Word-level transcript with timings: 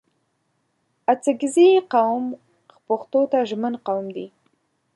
اڅګزي 1.11 1.69
قوم 1.93 2.23
پښتو 2.87 3.21
ته 3.31 3.37
ژمن 3.49 3.73
قوم 3.87 4.05
دی 4.15 4.27